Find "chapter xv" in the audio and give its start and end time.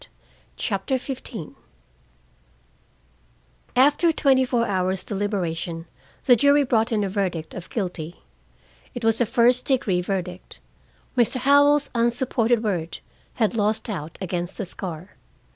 0.57-1.53